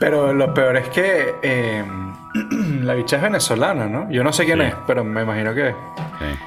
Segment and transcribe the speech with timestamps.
[0.00, 1.84] Pero lo peor es que eh,
[2.82, 4.10] la bicha es venezolana, ¿no?
[4.10, 4.64] Yo no sé quién Sí.
[4.64, 5.74] es, pero me imagino que
[6.18, 6.38] Sí.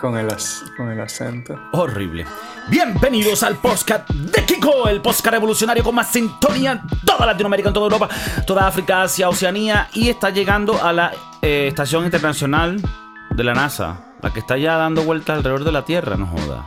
[0.00, 0.28] con el,
[0.76, 1.58] con el acento.
[1.72, 2.24] Horrible.
[2.68, 7.74] Bienvenidos al podcast de Kiko, el podcast revolucionario con más sintonía en toda Latinoamérica, en
[7.74, 8.08] toda Europa,
[8.46, 11.12] toda África, Asia, Oceanía y está llegando a la
[11.42, 12.80] eh, estación internacional
[13.30, 16.66] de la NASA, la que está ya dando vueltas alrededor de la Tierra, no joda.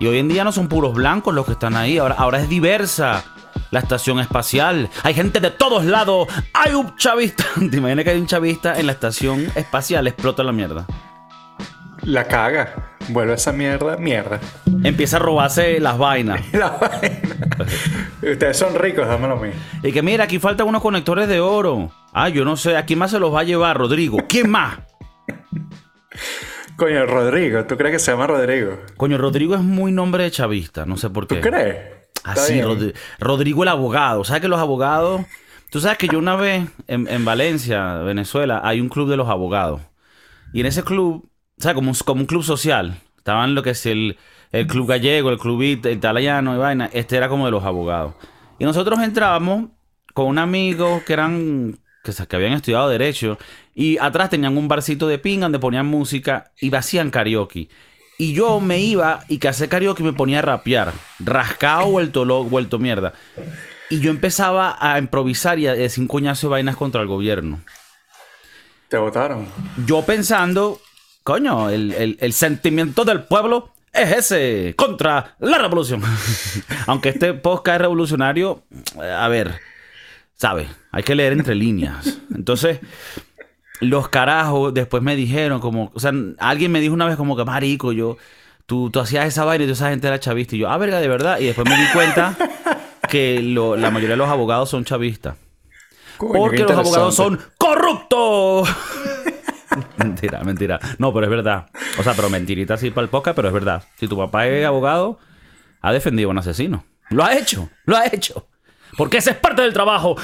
[0.00, 2.48] Y hoy en día no son puros blancos los que están ahí, ahora, ahora es
[2.48, 3.22] diversa
[3.70, 4.88] la estación espacial.
[5.02, 6.28] Hay gente de todos lados.
[6.52, 7.44] Hay un chavista.
[7.70, 10.06] ¿Te imaginas que hay un chavista en la estación espacial?
[10.06, 10.86] Explota la mierda.
[12.02, 12.96] La caga.
[13.08, 14.40] Vuelve esa mierda, mierda.
[14.82, 16.40] Empieza a robarse las vainas.
[16.52, 17.18] La vaina.
[18.22, 19.50] Ustedes son ricos, dámelo a mí.
[19.82, 21.90] Y que mira, aquí faltan unos conectores de oro.
[22.12, 24.18] Ah, yo no sé, ¿a quién más se los va a llevar, Rodrigo?
[24.28, 24.78] ¿Quién más?
[26.76, 27.64] Coño, Rodrigo.
[27.64, 28.78] ¿Tú crees que se llama Rodrigo?
[28.96, 31.40] Coño, Rodrigo es muy nombre de chavista, no sé por ¿Tú qué.
[31.40, 31.76] crees?
[32.24, 32.60] Así.
[32.60, 34.24] Rod- Rodrigo el abogado.
[34.24, 35.22] ¿Sabes que los abogados?
[35.70, 39.28] Tú sabes que yo una vez en, en Valencia, Venezuela, hay un club de los
[39.28, 39.80] abogados.
[40.52, 41.74] Y en ese club, ¿sabes?
[41.74, 42.96] Como un, como un club social.
[43.18, 44.16] Estaban lo que es el,
[44.52, 46.90] el club gallego, el club it- italiano y vaina.
[46.92, 48.14] Este era como de los abogados.
[48.58, 49.70] Y nosotros entrábamos
[50.12, 53.38] con un amigo que eran que, habían estudiado derecho
[53.74, 57.68] y atrás tenían un barcito de pinga donde ponían música y hacían karaoke.
[58.18, 62.44] Y yo me iba y que hacer karaoke me ponía a rapear, rascado, vuelto, lo,
[62.44, 63.12] vuelto mierda.
[63.90, 67.60] Y yo empezaba a improvisar y a decir un coñazo de vainas contra el gobierno.
[68.88, 69.46] Te votaron.
[69.86, 70.80] Yo pensando,
[71.22, 76.02] coño, el, el- el sentimiento del pueblo es ese, contra la revolución.
[76.86, 78.62] Aunque este podcast es revolucionario,
[79.00, 79.58] a ver,
[80.36, 80.68] ¿sabes?
[80.92, 82.18] Hay que leer entre líneas.
[82.34, 82.78] Entonces,
[83.80, 87.44] los carajos después me dijeron como, o sea, alguien me dijo una vez como que,
[87.44, 88.16] marico, yo,
[88.66, 90.56] tú, tú hacías esa vaina y toda esa gente era chavista.
[90.56, 91.38] Y yo, ah, verga, de verdad.
[91.40, 92.36] Y después me di cuenta
[93.08, 95.36] que lo- la mayoría de los abogados son chavistas.
[96.16, 98.68] Coño, Porque los abogados son corruptos.
[99.96, 100.78] mentira, mentira.
[100.98, 101.66] No, pero es verdad.
[101.98, 103.82] O sea, pero mentirita así para el podcast, pero es verdad.
[103.98, 105.18] Si tu papá es abogado,
[105.80, 106.84] ha defendido a un asesino.
[107.10, 108.46] Lo ha hecho, lo ha hecho.
[108.96, 110.16] Porque ese es parte del trabajo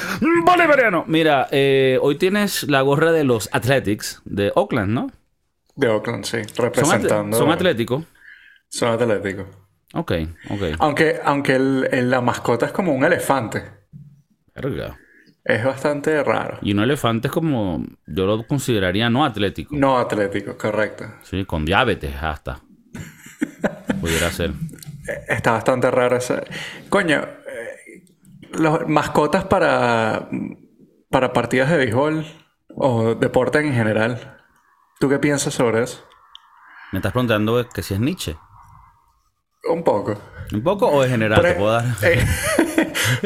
[0.45, 1.05] bolivariano.
[1.07, 5.11] Mira, eh, hoy tienes la gorra de los Athletics de Oakland, ¿no?
[5.77, 6.39] De Oakland, sí.
[6.57, 7.37] Representando.
[7.37, 8.05] son atléticos.
[8.69, 9.47] Son atléticos.
[9.95, 10.13] Ok,
[10.51, 10.63] ok.
[10.79, 13.65] Aunque, aunque el- el- la mascota es como un elefante.
[14.55, 14.99] Verga.
[15.45, 16.59] Es bastante raro.
[16.63, 19.75] Y un elefante es como, yo lo consideraría no atlético.
[19.75, 21.07] No atlético, correcto.
[21.23, 22.61] Sí, con diabetes hasta.
[24.01, 24.53] Pudiera ser.
[25.29, 26.43] Está bastante raro ese.
[26.89, 27.27] Coño,
[28.53, 30.28] los mascotas para,
[31.11, 32.27] para partidas de béisbol
[32.77, 34.38] o deporte en general.
[34.99, 36.05] ¿Tú qué piensas sobre eso?
[36.93, 38.37] Me estás preguntando que si es Nietzsche.
[39.69, 40.21] Un poco.
[40.53, 41.37] ¿Un poco o en general?
[41.41, 41.84] Por, Te e- puedo dar.
[42.03, 42.27] eh,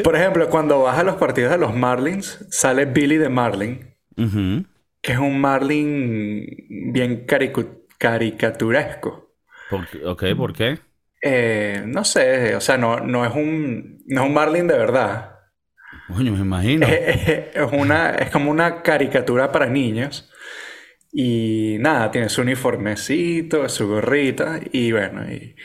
[0.03, 3.95] por ejemplo, cuando vas a los partidos de los Marlins, sale Billy de Marlin,
[5.01, 6.45] que es un Marlin
[6.93, 7.25] bien
[7.97, 9.31] caricaturesco.
[9.69, 10.05] ¿Por qué?
[10.05, 10.79] Ok, ¿por qué?
[11.27, 15.39] Eh, no sé, o sea, no, no es un, no es un Marlin de verdad.
[16.07, 16.85] Coño, me imagino.
[16.87, 20.29] Es, una, es como una caricatura para niños.
[21.11, 24.59] Y nada, tiene su uniformecito, su gorrita.
[24.71, 25.55] Y bueno, y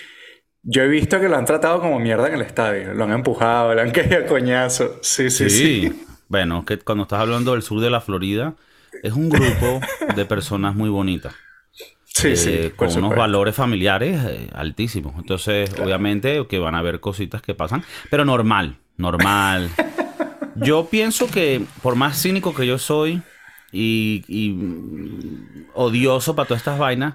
[0.62, 2.94] yo he visto que lo han tratado como mierda en el estadio.
[2.94, 4.98] Lo han empujado, le han caído coñazo.
[5.02, 5.90] Sí, sí, sí.
[5.90, 6.06] Sí.
[6.28, 8.54] Bueno, que cuando estás hablando del sur de la Florida,
[9.02, 9.80] es un grupo
[10.16, 11.34] de personas muy bonitas.
[12.20, 15.14] Sí, eh, sí, con unos valores familiares eh, altísimos.
[15.16, 19.70] Entonces, obviamente, que van a haber cositas que pasan, pero normal, normal.
[20.56, 23.22] yo pienso que, por más cínico que yo soy
[23.72, 24.56] y, y,
[25.74, 27.14] odioso para todas estas vainas,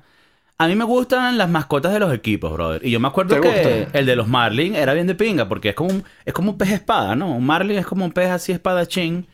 [0.58, 2.86] a mí me gustan las mascotas de los equipos, brother.
[2.86, 5.70] Y yo me acuerdo ¿Te que el de los Marlin era bien de pinga, porque
[5.70, 7.36] es como un, es como un pez espada, ¿no?
[7.36, 9.28] Un Marlin es como un pez así espadachín.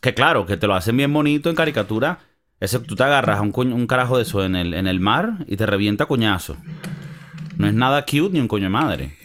[0.00, 2.18] Que claro, que te lo hacen bien bonito en caricatura.
[2.60, 5.44] Ese, tú te agarras a un, un carajo de eso en el, en el mar
[5.46, 6.56] y te revienta coñazo.
[7.56, 9.16] No es nada cute ni un coño de madre.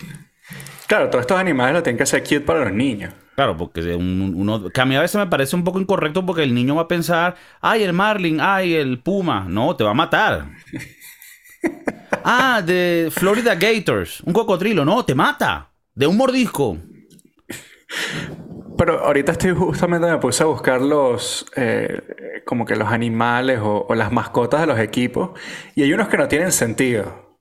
[0.88, 3.13] Claro, todos estos animales lo tienen que hacer cute para los niños.
[3.35, 4.70] Claro, porque un- uno...
[4.70, 6.87] Que a mí a veces me parece un poco incorrecto porque el niño va a
[6.87, 9.46] pensar, ay, el marlin, ay, el puma.
[9.49, 10.47] No, te va a matar.
[12.23, 14.22] ah, de Florida Gators.
[14.22, 14.85] Un cocodrilo.
[14.85, 15.72] No, te mata.
[15.93, 16.78] De un mordisco.
[18.77, 23.85] Pero ahorita estoy justamente me puse a buscar los eh, como que los animales o,
[23.87, 25.31] o las mascotas de los equipos
[25.75, 27.37] y hay unos que no tienen sentido.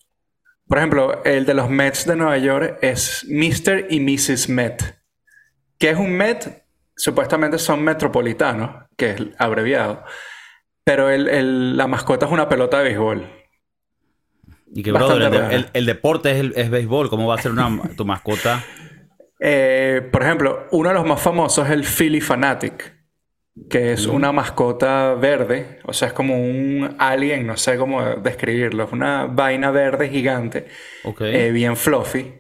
[0.67, 3.87] Por ejemplo, el de los Mets de Nueva York es Mr.
[3.91, 4.49] y Mrs.
[4.49, 4.83] Met.
[5.79, 6.65] ¿Qué es un Met?
[6.97, 10.05] Supuestamente son metropolitanos, que es abreviado.
[10.85, 13.27] Pero el- el- la mascota es una pelota de béisbol.
[14.73, 17.11] Y que, brother, el, el- deporte es, es béisbol.
[17.11, 18.63] ¿Cómo va a ser una, tu mascota?
[19.41, 22.95] Eh, por ejemplo, uno de los más famosos es el Philly Fanatic,
[23.69, 28.85] que es una mascota verde, o sea, es como un alien, no sé cómo describirlo,
[28.85, 30.67] es una vaina verde gigante,
[31.21, 32.35] eh, bien fluffy.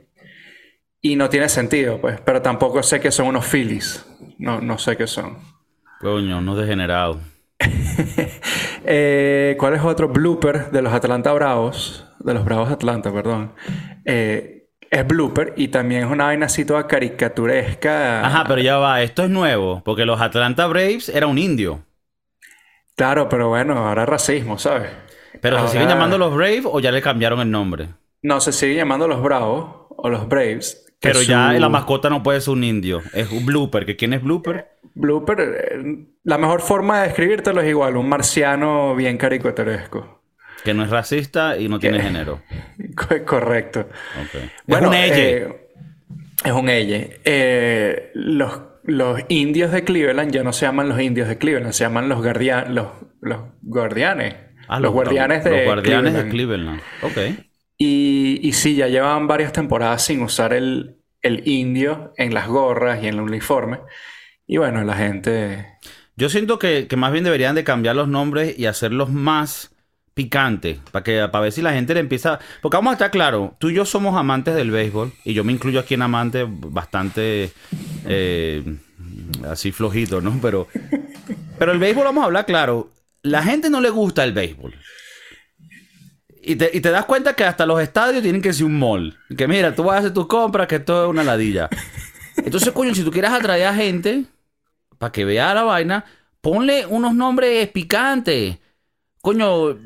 [1.00, 4.06] Y no tiene sentido, pues, pero tampoco sé que son unos Phillies.
[4.38, 5.36] No, no sé qué son.
[6.00, 7.20] Coño, no degenerado.
[8.86, 12.06] Eh, ¿Cuál es otro blooper de los Atlanta Bravos?
[12.18, 13.54] De los Bravos de Atlanta, perdón.
[14.04, 14.63] Eh,
[14.94, 18.24] es blooper y también es una vaina así toda caricaturesca.
[18.24, 21.84] Ajá, pero ya va, esto es nuevo, porque los Atlanta Braves era un indio.
[22.96, 24.90] Claro, pero bueno, ahora racismo, ¿sabes?
[25.40, 27.88] Pero Ahora- se siguen llamando los Braves o ya le cambiaron el nombre.
[28.22, 30.80] No, se sigue llamando los Bravos o los Braves.
[31.00, 33.84] Pero su ya la mascota no puede ser un indio, es un blooper.
[33.84, 34.68] ¿Que quién es blooper?
[34.94, 40.22] Blooper, eh, la mejor forma de describírtelo es igual, un marciano bien caricaturesco.
[40.64, 42.40] Que no es racista y no tiene género.
[42.96, 43.88] Co- Correcto.
[44.66, 45.36] Bueno, es un elle.
[45.36, 45.68] eh,
[46.44, 47.20] es un elle.
[47.24, 51.84] Eh, los, los indios de Cleveland ya no se llaman los indios de Cleveland, se
[51.84, 52.88] llaman los, guardia- los,
[53.20, 54.34] los guardianes.
[54.66, 56.80] Ah, los, guardianes de Los guardianes de Cleveland.
[57.02, 57.34] Cleveland.
[57.34, 57.46] Ok.
[57.76, 63.02] Y, y sí, ya llevan varias temporadas sin usar el, el indio en las gorras
[63.02, 63.80] y en el uniforme.
[64.46, 65.66] Y bueno, la gente...
[66.16, 69.73] Yo siento que, que más bien deberían de cambiar los nombres y hacerlos más
[70.14, 70.78] picantes.
[70.90, 72.38] Para que para ver si la gente le empieza.
[72.62, 75.12] Porque vamos a estar claro, tú y yo somos amantes del béisbol.
[75.24, 77.52] Y yo me incluyo aquí en amante bastante
[78.06, 78.76] eh,
[79.48, 80.38] así flojito, ¿no?
[80.40, 80.68] Pero,
[81.58, 82.90] pero el béisbol, vamos a hablar claro.
[83.22, 84.74] La gente no le gusta el béisbol.
[86.46, 89.16] Y te, y te das cuenta que hasta los estadios tienen que ser un mall.
[89.36, 91.70] Que mira, tú vas a hacer tus compras, que esto es una ladilla.
[92.36, 94.24] Entonces, coño, si tú quieres atraer a gente
[94.98, 96.04] para que vea la vaina,
[96.40, 98.58] ponle unos nombres picantes.
[99.24, 99.78] Coño,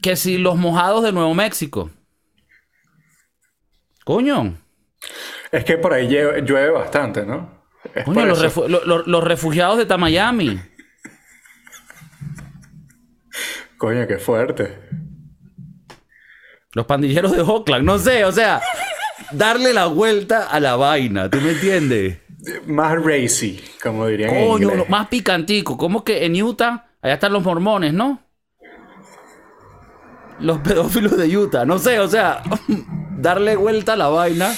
[0.00, 1.90] que si los mojados de Nuevo México.
[4.04, 4.56] Coño,
[5.50, 7.50] Es que por ahí llueve, llueve bastante, ¿no?
[7.92, 8.64] Es coño los, eso.
[8.64, 10.60] refu- lo- lo- los refugiados de Tamayami.
[13.76, 14.78] Coño, qué fuerte.
[16.72, 18.60] Los pandilleros de Oakland, no sé, o sea,
[19.32, 22.18] darle la vuelta a la vaina, ¿tú me entiendes?
[22.66, 24.88] Más racy, como dirían en Coño, inglés.
[24.88, 25.76] más picantico.
[25.76, 26.86] ¿Cómo que en Utah?
[27.02, 28.22] Allá están los mormones, ¿no?
[30.40, 31.64] Los pedófilos de Utah.
[31.64, 32.42] No sé, o sea,
[33.18, 34.52] darle vuelta a la vaina.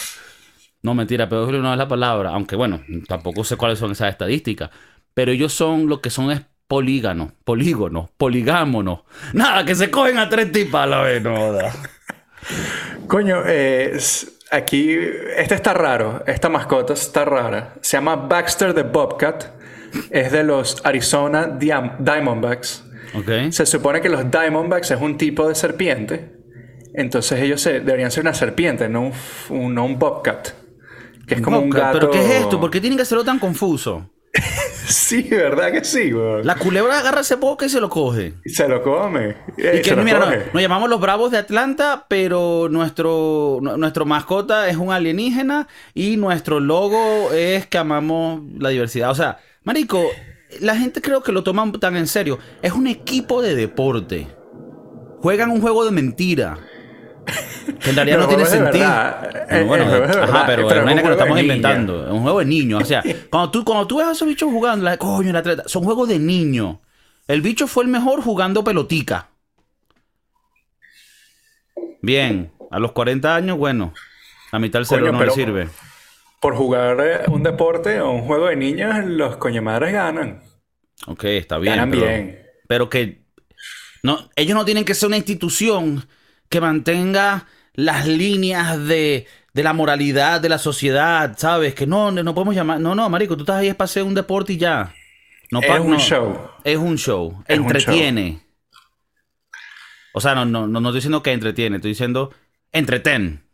[0.82, 2.30] No, mentira, pedófilo no es la palabra.
[2.30, 4.70] Aunque bueno, tampoco sé cuáles son esas estadísticas.
[5.14, 9.00] Pero ellos son lo que son es políganos, polígonos, poligámonos.
[9.32, 11.52] Nada, que se cogen a tres tipas a la vez, no.
[13.06, 13.98] Coño, eh,
[14.50, 14.96] aquí,
[15.36, 17.74] este está raro, esta mascota está rara.
[17.82, 19.44] Se llama Baxter the Bobcat.
[20.10, 22.84] Es de los Arizona Diam- Diamondbacks.
[23.52, 26.32] Se supone que los Diamondbacks es un tipo de serpiente.
[26.94, 30.48] Entonces ellos se- deberían ser una serpiente, no un, f- un- no un Bobcat.
[31.26, 31.98] Que es como un gato.
[31.98, 32.60] ¿Pero qué es esto?
[32.60, 34.10] ¿Por qué tienen que hacerlo tan confuso?
[34.84, 36.44] Sí, ¿verdad que sí, weón?
[36.44, 38.34] La culebra agarra ese boca y se lo coge.
[38.44, 39.36] Se lo come.
[39.56, 43.58] Eh, Y que, se lo mira, no, nos llamamos los Bravos de Atlanta, pero nuestro,
[43.62, 49.10] nu- nuestro mascota es un alienígena y nuestro logo es que amamos la diversidad.
[49.10, 50.04] O sea, marico,
[50.60, 52.38] la gente creo que lo toman tan en serio.
[52.62, 54.26] Es un equipo de deporte.
[55.20, 56.58] Juegan un juego de mentira.
[57.80, 58.84] Que en realidad No, no, tiene el sentido.
[58.88, 59.46] verdad.
[59.48, 62.06] Bueno, El- bueno, el de ajá, pero, pero es que lo estamos inventando.
[62.06, 62.82] Es un juego de niños.
[62.82, 65.64] O sea, cuando tú, cuando tú ves a esos bichos jugando, la, coño, el atleta,
[65.66, 66.78] son juegos de niños.
[67.28, 69.28] El bicho fue el mejor jugando pelotica.
[72.00, 73.92] Bien, a los 40 años, bueno,
[74.50, 75.68] a mitad del cerebro no le sirve.
[76.42, 80.42] Por jugar eh, un deporte o un juego de niños, los coñamadres ganan.
[81.06, 81.76] Ok, está bien.
[81.76, 82.42] Ganan pero, bien.
[82.66, 83.22] pero que
[84.02, 86.04] no, ellos no tienen que ser una institución
[86.48, 91.74] que mantenga las líneas de, de la moralidad de la sociedad, ¿sabes?
[91.76, 92.80] Que no, no podemos llamar.
[92.80, 94.92] No, no, marico, tú estás ahí es para hacer un deporte y ya.
[95.52, 95.98] No Es un no.
[96.00, 96.38] show.
[96.64, 97.44] Es un show.
[97.46, 98.40] Es un entretiene.
[100.12, 102.34] O sea, no, no, no, no estoy diciendo que entretiene, estoy diciendo
[102.72, 103.44] entretén.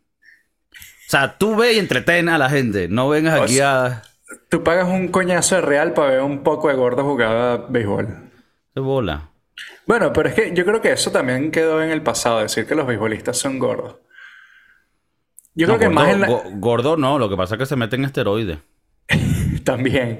[1.09, 2.87] O sea, tú ve y entretén a la gente.
[2.87, 4.03] No vengas O aquí a.
[4.47, 8.07] Tú pagas un coñazo de real para ver un poco de gordo jugar a béisbol.
[8.75, 9.29] de bola.
[9.87, 12.75] Bueno, pero es que yo creo que eso también quedó en el pasado, decir que
[12.75, 13.95] los beisbolistas son gordos.
[15.55, 16.27] Yo No, creo que más en la...
[16.27, 18.59] go- gordo no, lo que pasa es que se meten esteroides.
[19.63, 20.19] También.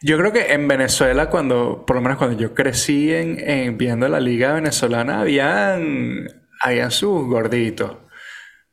[0.00, 4.08] Yo creo que en Venezuela, cuando, por lo menos cuando yo crecí en, en- viendo
[4.08, 6.28] la liga venezolana, habían,
[6.60, 7.96] habían sus gorditos.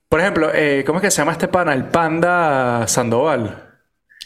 [0.09, 1.73] Por ejemplo, eh, ¿cómo es que se llama este pana?
[1.73, 3.63] El Panda Sandoval.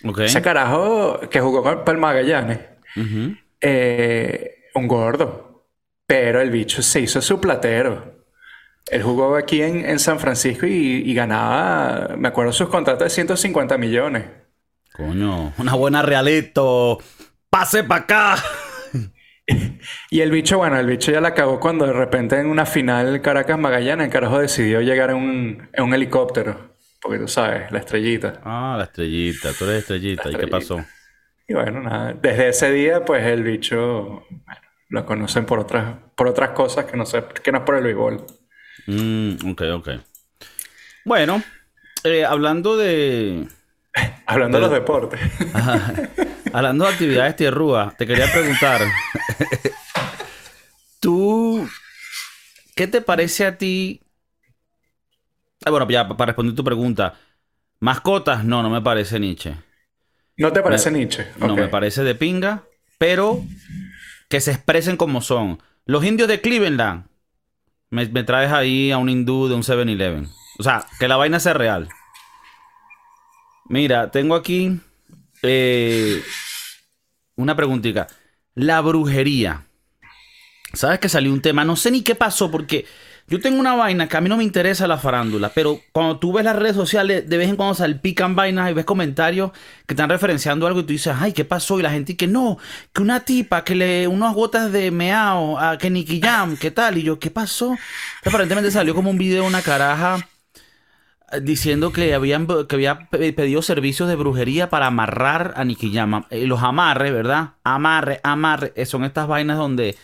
[0.05, 0.19] Ok.
[0.19, 2.59] Ese carajo que jugó con el Magallanes.
[3.61, 5.65] Eh, un gordo.
[6.05, 8.25] Pero el bicho se hizo su platero.
[8.89, 13.09] Él jugó aquí en, en San Francisco y, y ganaba, me acuerdo, sus contratos de
[13.09, 14.25] 150 millones.
[14.93, 16.97] Coño, una buena realito.
[17.49, 18.35] Pase para acá.
[20.09, 23.21] Y el bicho, bueno, el bicho ya la acabó cuando de repente en una final
[23.21, 26.75] Caracas-Magallanes, el carajo decidió llegar en un, en un helicóptero.
[27.01, 28.41] Porque tú sabes, la estrellita.
[28.43, 30.29] Ah, la estrellita, tú eres estrellita.
[30.29, 30.83] ¿Y qué pasó?
[31.47, 36.27] Y bueno, nada, desde ese día, pues el bicho, bueno, lo conocen por otras, por
[36.27, 38.25] otras cosas que no sé, que no es por el béisbol.
[38.87, 39.89] Mm, ok, ok.
[41.03, 41.41] Bueno,
[42.03, 43.47] eh, hablando de...
[44.31, 45.19] hablando de los deportes.
[46.53, 48.81] hablando de actividades tierrúas, te quería preguntar.
[50.99, 51.67] ¿Tú
[52.75, 54.01] qué te parece a ti?
[55.65, 57.15] Ah, bueno, ya para responder tu pregunta.
[57.79, 58.43] ¿Mascotas?
[58.43, 59.55] No, no me parece Nietzsche.
[60.37, 61.27] ¿No te parece Nietzsche?
[61.37, 62.63] No, me parece de pinga,
[62.97, 63.43] pero
[64.29, 65.61] que se expresen como son.
[65.85, 67.05] Los indios de Cleveland.
[67.89, 70.29] Me, traes ahí a un hindú de un 7-Eleven.
[70.57, 71.89] O sea, que la vaina sea real.
[73.71, 74.81] Mira, tengo aquí
[75.43, 76.21] eh,
[77.37, 78.07] una preguntita.
[78.53, 79.63] La brujería.
[80.73, 81.63] ¿Sabes que salió un tema?
[81.63, 82.85] No sé ni qué pasó porque
[83.27, 86.33] yo tengo una vaina que a mí no me interesa la farándula, pero cuando tú
[86.33, 89.51] ves las redes sociales, de vez en cuando salpican vainas y ves comentarios
[89.87, 91.79] que están referenciando algo y tú dices, ay, ¿qué pasó?
[91.79, 92.57] Y la gente que no,
[92.91, 96.97] que una tipa, que le unas gotas de meao, a que Nicky Jam, ¿qué tal?
[96.97, 97.77] Y yo, ¿qué pasó?
[98.25, 100.27] Aparentemente salió como un video de una caraja
[101.41, 106.25] diciendo que, habían, que había pedido servicios de brujería para amarrar a Nicky Jam.
[106.29, 107.53] Eh, los amarres, ¿verdad?
[107.63, 108.73] Amarre, amarre.
[108.75, 109.95] Eh, son estas vainas donde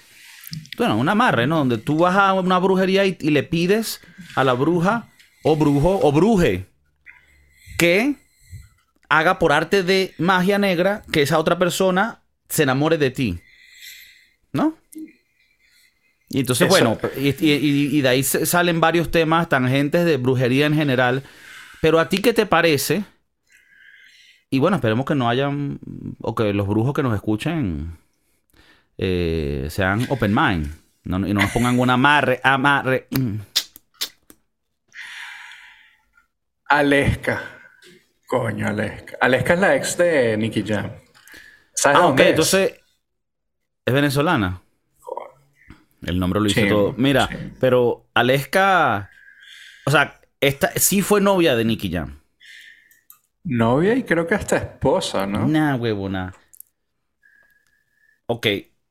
[0.77, 1.57] bueno, un amarre, ¿no?
[1.57, 4.01] Donde tú vas a una brujería y, le pides
[4.36, 5.10] a la bruja
[5.43, 6.67] o brujo o bruje
[7.77, 8.15] que
[9.10, 13.39] haga por arte de magia negra que esa otra persona se enamore de ti.
[14.53, 14.77] ¿No?
[16.29, 21.24] Y entonces, bueno, y, de ahí salen varios temas tangentes de brujería en general.
[21.81, 23.03] Pero a ti, ¿qué te parece?
[24.50, 25.79] Y bueno, esperemos que no hayan,
[26.22, 27.98] o que los brujos que nos escuchen
[28.98, 30.67] eh, sean open mind
[31.07, 33.07] y no nos pongan un amarre, amarre.
[36.65, 37.41] Aleska.
[38.27, 39.17] Coño, Aleska.
[39.22, 40.91] Aleska es la ex de Nicky Jam.
[41.74, 42.74] ¿Sabes ah, ok, entonces
[43.86, 44.62] es venezolana.
[46.01, 46.94] El nombre lo hizo todo.
[46.98, 49.10] Mira, pero Aleska,
[49.86, 52.20] o sea, esta sí fue novia de Nicky Jam.
[53.44, 55.48] Novia y creo que hasta esposa, ¿no?
[55.48, 56.34] Nah, huevona.
[58.25, 58.48] Ok,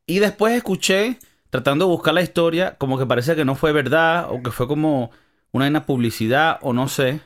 [0.07, 1.19] y después escuché,
[1.51, 4.67] tratando de buscar la historia, como que parece que no fue verdad o que fue
[4.67, 5.11] como
[5.53, 7.21] una publicidad o no sé.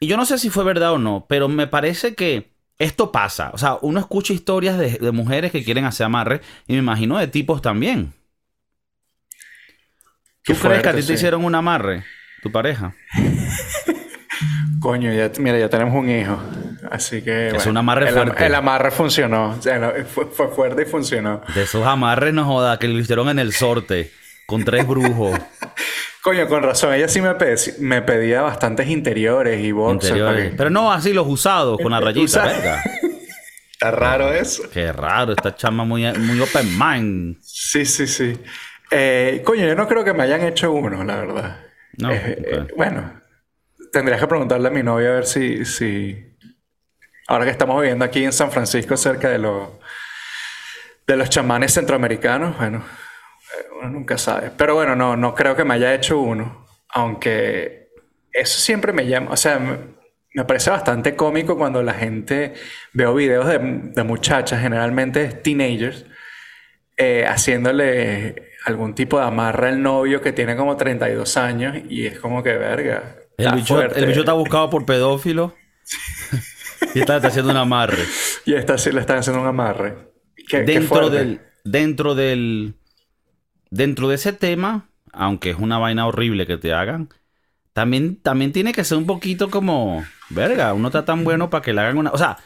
[0.00, 3.50] Y yo no sé si fue verdad o no, pero me parece que esto pasa.
[3.54, 7.28] O sea, uno escucha historias de, mujeres que quieren hacer amarre y me imagino de
[7.28, 8.12] tipos también.
[10.44, 12.04] ¿Tú crees que a ti te hicieron un amarre?
[12.42, 12.94] ¿Tu pareja?
[14.80, 16.42] Coño, ya, mira, ya tenemos un hijo.
[16.90, 17.48] Así que.
[17.48, 18.46] Es un amarre el, fuerte.
[18.46, 19.56] El amarre funcionó.
[20.12, 21.42] fue, fuerte y funcionó.
[21.54, 24.10] De esos amarres, no joda, que lo hicieron en el sorte.
[24.46, 25.38] Con tres brujos.
[26.22, 26.92] Coño, con razón.
[26.94, 27.34] Ella sí me,
[27.78, 30.54] me pedía bastantes interiores y boxers.
[30.56, 32.82] Pero no así los usados, con la rayita, verga.
[33.72, 34.64] Está raro eso.
[34.72, 37.36] Qué raro, esta chama muy, muy open mind.
[37.42, 38.38] Sí, sí, sí.
[38.94, 41.60] Eh, coño, yo no creo que me hayan hecho uno, la verdad.
[41.96, 42.12] No.
[42.12, 43.22] Eh, eh, bueno,
[43.90, 46.36] tendrías que preguntarle a mi novia a ver si, si,
[47.26, 49.70] ahora que estamos viviendo aquí en San Francisco cerca de, los
[51.06, 52.84] de los chamanes centroamericanos, bueno,
[53.80, 54.50] uno nunca sabe.
[54.54, 57.88] Pero bueno, no, no creo que me haya hecho uno, aunque
[58.30, 62.52] eso siempre me llama, o sea, me, parece bastante cómico cuando la gente
[62.92, 66.04] veo videos de, muchachas, generalmente teenagers,
[66.98, 72.18] eh, haciéndole algún tipo de amarra al novio que tiene como 32 años y es
[72.18, 73.16] como que verga.
[73.36, 75.54] El bicho, el bicho está buscado por pedófilo.
[76.94, 78.04] Y está, haciendo un amarre.
[78.44, 79.96] Y está, le están haciendo un amarre.
[80.50, 81.40] dentro del.
[81.64, 82.74] Dentro del.
[83.70, 87.08] Dentro de ese tema, aunque es una vaina horrible que te hagan,
[87.72, 90.04] también, también tiene que ser un poquito como.
[90.28, 92.10] Verga, uno está tan bueno para que le hagan una.
[92.10, 92.38] O sea,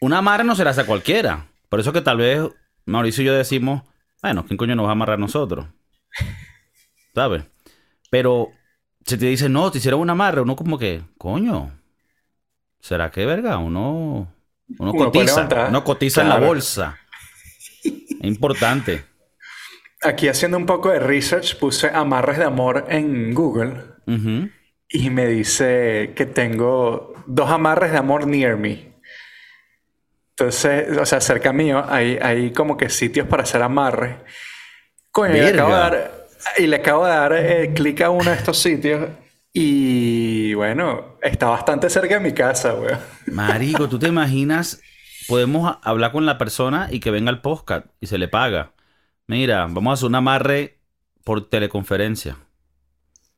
[0.00, 1.46] un amarre no se la hace a cualquiera.
[1.68, 2.42] Por eso que tal vez
[2.84, 3.82] Mauricio y yo decimos,
[4.22, 5.66] bueno, ¿quién coño nos va a amarrar nosotros?
[7.14, 7.44] ¿Sabes?
[8.10, 8.50] Pero
[9.04, 11.72] si te dicen, no, te hicieron un amarre, uno como que, coño,
[12.82, 13.58] ¿Será que verga?
[13.58, 14.34] Uno,
[14.78, 16.98] uno, cotiza, uno cotiza en la bolsa.
[17.84, 19.04] Es importante.
[20.02, 23.84] Aquí haciendo un poco de research puse amarres de amor en Google
[24.88, 28.91] y me dice que tengo dos amarres de amor near me.
[30.36, 34.16] Entonces, o sea, cerca mío hay, hay como que sitios para hacer amarres.
[35.10, 36.12] Coño, y le acabo de dar,
[36.58, 39.10] y le acabo de dar eh, clic a uno de estos sitios
[39.52, 42.98] y bueno, está bastante cerca de mi casa, weón.
[43.26, 44.80] Marico, ¿tú te imaginas?
[45.28, 48.72] Podemos hablar con la persona y que venga al podcast y se le paga.
[49.26, 50.78] Mira, vamos a hacer un amarre
[51.24, 52.36] por teleconferencia.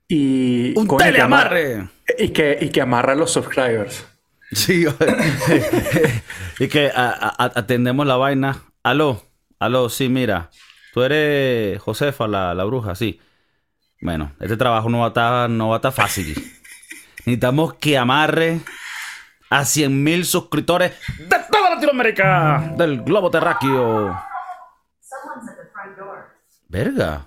[0.09, 0.79] Y.
[0.79, 1.89] ¡Un coño, que ama- teleamarre!
[2.19, 4.07] Y que, y que amarra a los subscribers.
[4.55, 4.85] Sí,
[6.59, 8.57] y que a- a- atendemos la vaina.
[8.83, 9.23] Aló,
[9.59, 10.51] aló, sí, mira.
[10.93, 13.21] Tú eres Josefa, la, la bruja, sí.
[14.01, 16.35] Bueno, este trabajo no va a estar, no va a estar fácil.
[17.21, 18.61] Necesitamos que amarre
[19.51, 24.17] a 100 mil suscriptores de toda Latinoamérica, del globo terráqueo.
[26.69, 27.27] Verga.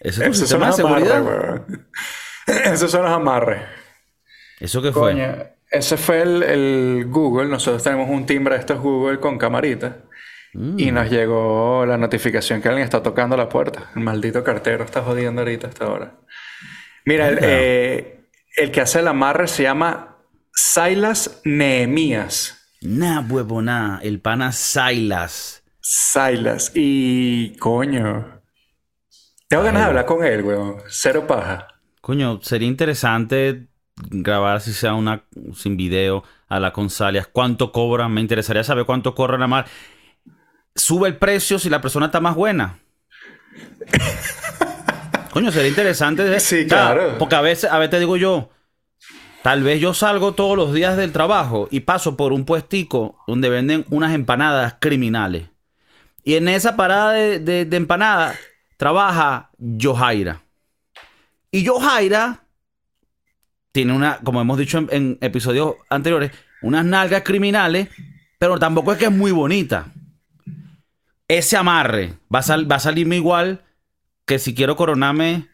[0.00, 1.62] Ese es tu sistema de seguridad.
[2.46, 3.62] Esos son los amarres.
[4.60, 5.57] ¿Eso qué fue?
[5.70, 7.48] Ese fue el, el Google.
[7.48, 10.04] Nosotros tenemos un timbre de estos Google con camarita.
[10.54, 10.78] Mm.
[10.78, 13.90] Y nos llegó la notificación que alguien está tocando la puerta.
[13.94, 16.14] El maldito cartero está jodiendo ahorita hasta ahora.
[17.04, 18.24] Mira, el, eh,
[18.56, 20.16] el que hace el amarre se llama
[20.52, 22.54] Silas Nehemías.
[22.80, 24.00] Nah, huevona.
[24.02, 25.62] El pana Silas.
[25.80, 26.72] Silas.
[26.74, 28.40] Y coño.
[29.48, 30.76] Tengo ganas de hablar con él, weón.
[30.88, 31.68] Cero paja.
[32.00, 33.68] Coño, sería interesante
[34.10, 35.22] grabar si sea una
[35.54, 37.26] sin video a la Consalias.
[37.26, 38.12] ¿Cuánto cobran?
[38.12, 39.66] Me interesaría saber cuánto cobran a mar.
[40.74, 42.78] Sube el precio si la persona está más buena.
[45.32, 46.40] Coño, sería interesante.
[46.40, 47.16] Sí, claro.
[47.18, 48.50] Porque a veces, a veces te digo yo,
[49.42, 53.48] tal vez yo salgo todos los días del trabajo y paso por un puestico donde
[53.48, 55.48] venden unas empanadas criminales.
[56.24, 58.38] Y en esa parada de, de, de empanadas
[58.76, 59.50] trabaja
[59.80, 60.42] Johaira.
[61.50, 62.44] Y Johaira
[63.72, 66.30] tiene una, como hemos dicho en, en episodios anteriores,
[66.62, 67.88] unas nalgas criminales,
[68.38, 69.92] pero tampoco es que es muy bonita.
[71.28, 73.62] Ese amarre va a, sal- va a salirme igual
[74.26, 75.46] que si quiero coronarme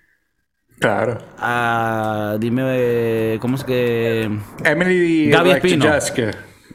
[0.79, 1.19] Claro.
[1.39, 2.37] a.
[2.41, 4.31] Dime, ¿cómo es que.?
[4.65, 5.87] Emily Gaby Espino.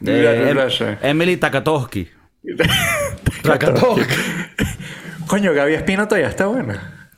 [0.02, 2.08] Em- Emily Takatowski.
[3.42, 4.14] Takatowski.
[5.26, 7.10] Coño, Gaby Espino todavía está buena.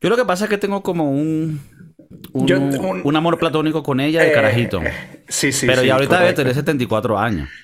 [0.00, 1.60] Yo lo que pasa es que tengo como un.
[2.32, 4.80] Un, Yo- un- un amor platónico con ella de Eh, carajito.
[5.28, 6.40] Sí, sí, pero sí, ya ahorita debe correcto.
[6.42, 7.48] tener 74 años.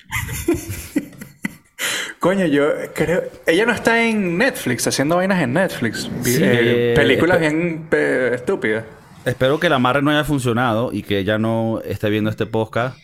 [2.19, 3.23] Coño, yo creo.
[3.47, 6.09] Ella no está en Netflix, haciendo vainas en Netflix.
[6.23, 8.83] Sí, eh, eh, películas bien eh, estúpidas.
[9.23, 12.97] Espero que el amarre no haya funcionado y que ella no esté viendo este podcast.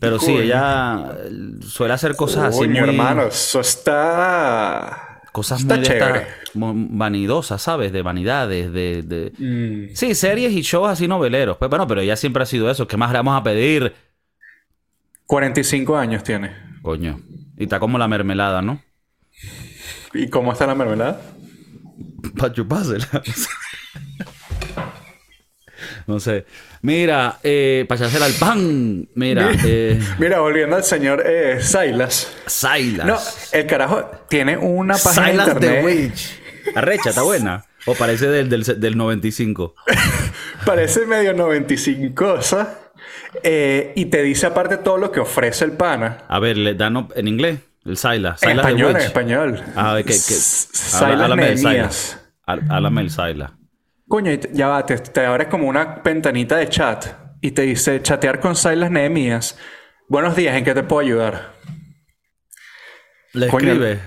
[0.00, 1.30] Pero sí, ella eh,
[1.62, 2.90] suele hacer cosas así Coño, muy...
[2.90, 5.07] hermano, eso está.
[5.38, 6.26] Cosas está muy de estas- chévere.
[6.54, 7.92] muy vanidosas, ¿sabes?
[7.92, 9.02] De vanidades, de...
[9.02, 11.56] de- Mm, Sí, series y shows así noveleros.
[11.56, 12.86] Pues bueno, pero ella siempre ha sido eso.
[12.86, 13.92] ¿Qué más le vamos a pedir?
[15.26, 16.52] 45 años tiene.
[16.82, 17.20] Coño.
[17.56, 18.82] Y está como la mermelada, ¿no?
[20.14, 21.20] ¿Y cómo está la mermelada?
[22.36, 23.06] Para chupársela.
[26.06, 26.46] no sé.
[26.82, 29.08] Mira, eh, para echársela al pan.
[29.14, 32.32] Mira, eh, Mira, volviendo al señor eh, Silas.
[32.46, 33.06] Silas.
[33.06, 33.18] No,
[33.58, 35.84] el carajo tiene una página de Silas the internet.
[35.84, 36.40] Witch.
[36.76, 37.64] Arrecha, está buena.
[37.86, 39.74] O parece del, del, del 95.
[40.66, 42.68] Parece medio 95 cosas.
[43.42, 46.18] eh, y te dice aparte todo lo que ofrece el pana.
[46.28, 47.60] A ver, le dan en inglés.
[47.86, 48.42] El Silas.
[48.42, 49.62] En español, en español.
[49.74, 50.10] A ver, ¿qué?
[50.12, 50.16] qué?
[50.34, 51.58] S- Habla- Silas háblame del.
[51.58, 52.18] Silas.
[52.46, 53.50] Há- Háblame del Silas.
[54.08, 57.06] Coño, ya va, te, te abres como una ventanita de chat
[57.42, 59.58] y te dice chatear con Silas Nehemías.
[60.08, 61.52] Buenos días, ¿en qué te puedo ayudar?
[63.34, 64.00] Le Coño, escribe.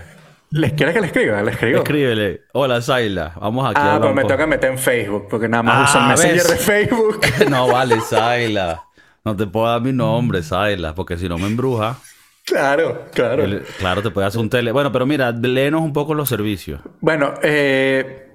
[0.49, 1.41] ¿Les quieres que le escriba?
[1.43, 1.77] Le escribo.
[1.77, 2.41] Escríbele.
[2.53, 3.35] Hola, Silas.
[3.35, 6.01] Vamos aquí a Ah, hablar pues me toca meter en Facebook, porque nada más Ah,
[6.01, 7.21] el Messenger de Facebook.
[7.49, 8.79] no vale, Silas.
[9.23, 11.97] No te puedo dar mi nombre, Silas, porque si no me embruja.
[12.43, 13.43] claro, claro.
[13.43, 14.71] el- claro, te puede hacer un tele.
[14.71, 16.81] Bueno, pero mira, léenos un poco los servicios.
[16.99, 18.30] Bueno, eh,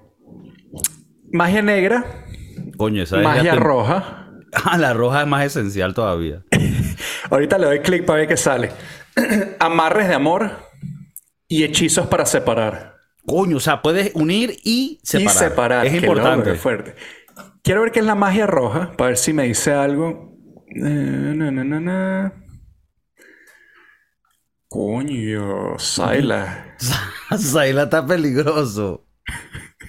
[1.37, 2.05] magia negra,
[2.77, 4.23] Coño, esa es magia la tem- roja.
[4.65, 6.43] Ah, la roja es más esencial todavía.
[7.31, 8.71] Ahorita le doy clic para ver qué sale.
[9.59, 10.51] Amarres de amor
[11.47, 12.95] y hechizos para separar.
[13.27, 15.35] Coño, o sea, puedes unir y separar.
[15.35, 15.87] Y separar.
[15.87, 16.53] Es importante.
[16.53, 16.95] qué fuerte.
[17.63, 20.33] Quiero ver qué es la magia roja, para ver si me dice algo.
[20.75, 20.81] Eh,
[21.35, 22.33] na, na, na, na.
[24.69, 26.77] Coño, Saila.
[27.39, 29.07] Saila está peligroso.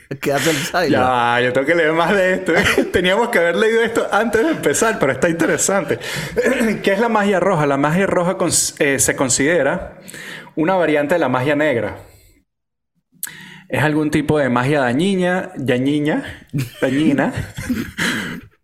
[0.22, 1.38] ¿Qué hace el Saila?
[1.40, 2.54] Ya, yo tengo que leer más de esto.
[2.92, 6.00] Teníamos que haber leído esto antes de empezar, pero está interesante.
[6.84, 7.66] ¿Qué es la magia roja?
[7.66, 8.38] La magia roja
[8.80, 10.00] eh, se considera
[10.56, 11.98] una variante de la magia negra.
[13.70, 16.48] Es algún tipo de magia dañina, dañina,
[16.82, 17.34] dañina.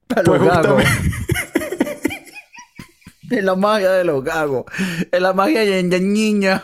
[0.08, 0.91] Pues justamente-
[3.29, 4.65] Es la magia de los gagos.
[5.12, 6.62] Es la magia de la niña.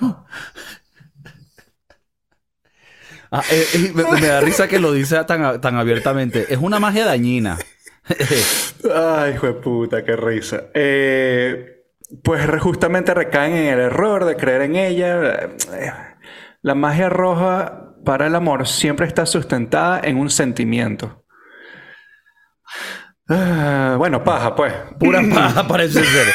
[3.32, 6.48] Ah, eh, eh, me, me da risa que lo dice tan, tan abiertamente.
[6.50, 7.58] Es una magia dañina.
[8.94, 10.64] Ay, hijo de puta, qué risa.
[10.74, 11.84] Eh,
[12.24, 15.44] pues justamente recaen en el error de creer en ella.
[15.74, 15.94] Eh,
[16.62, 21.24] La magia roja para el amor siempre está sustentada en un sentimiento.
[23.28, 24.74] Ah, bueno, paja, pues.
[25.00, 26.28] Pura paja parece ser.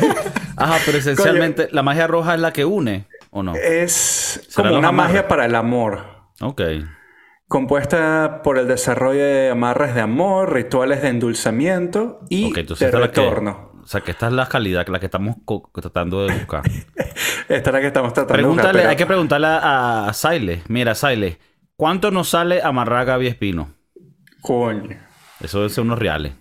[0.56, 3.54] Ajá, pero esencialmente la magia roja es la que une, ¿o no?
[3.56, 6.15] Es ¿Será como una magia para el amor.
[6.40, 6.60] Ok.
[7.48, 12.98] Compuesta por el desarrollo de amarres de amor, rituales de endulzamiento y Ok, entonces de
[12.98, 13.70] la que- retorno.
[13.82, 15.36] o sea, que esta es la calidad, la que estamos
[15.72, 16.62] tratando de buscar.
[17.48, 20.62] Esta es la que estamos tratando de buscar, pero- hay que preguntarle a, a Saile.
[20.66, 21.38] Mira, Saile,
[21.76, 23.70] ¿cuánto nos sale amarrar a Gaby Espino?
[24.40, 24.98] Coño.
[25.40, 26.32] Eso debe ser unos reales.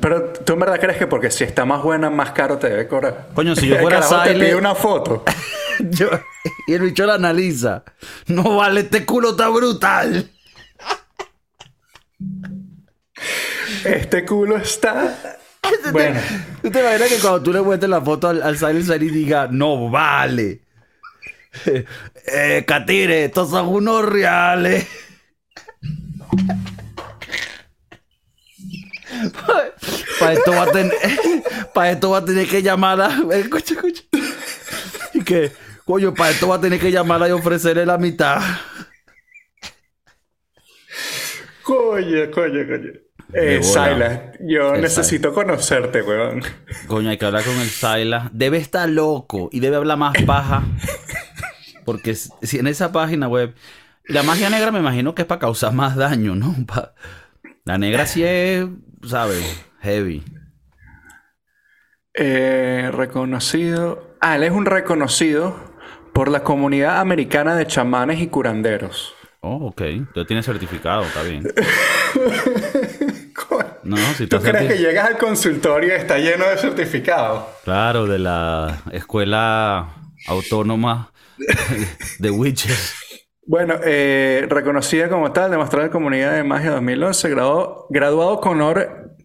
[0.00, 2.88] Pero tú en verdad crees que porque si está más buena, más caro te debe
[2.88, 3.28] cobrar.
[3.34, 5.24] Coño, si yo fuera carajo te pide una foto.
[5.80, 6.10] Yo-
[6.66, 7.84] y el bicho la analiza.
[8.26, 10.30] No vale, este culo está brutal.
[13.84, 15.36] Este culo está.
[15.92, 16.20] Bueno,
[16.62, 19.10] ¿Tú te imaginas que cuando tú le muestres la foto al, al Saile, el Saile
[19.10, 20.62] diga, no vale?
[22.26, 24.86] eh, Catire, estos son unos reales.
[30.18, 30.92] Para esto va a tener,
[31.74, 33.10] para esto va a tener que llamarla.
[33.32, 34.02] Escucha, escucha.
[35.14, 35.52] Y que,
[35.84, 38.40] coño, para esto va a tener que llamarla y ofrecerle la mitad.
[41.62, 42.90] coño, coño, coño.
[43.32, 43.60] Eh.
[43.62, 46.42] Silas, yo El necesito conocerte, weón.
[46.88, 48.28] Coño, hay que hablar con el Saila.
[48.32, 50.64] Debe estar loco y debe hablar más paja.
[51.84, 53.54] Porque si si en esa página web.
[54.06, 56.56] La magia negra me imagino que es para causar más daño, ¿no?
[56.66, 56.94] Pa-
[57.64, 58.66] La negra sí es,
[59.06, 59.64] ¿sabes?
[59.80, 60.22] Heavy.
[62.14, 64.16] Eh, reconocido.
[64.20, 65.56] Ah, él es un reconocido
[66.12, 69.14] por la comunidad americana de chamanes y curanderos.
[69.40, 69.80] Oh, ok.
[69.82, 71.44] Entonces tiene certificado, está bien.
[73.82, 77.44] No, si ¿Tú crees que llegas al consultorio y está lleno de certificados?
[77.64, 79.94] Claro, de la escuela
[80.26, 81.10] autónoma
[82.18, 82.94] de Witches.
[83.50, 89.16] Bueno, eh, reconocida como tal, demostrada en Comunidad de Magia 2011, graduado, graduado con, honor,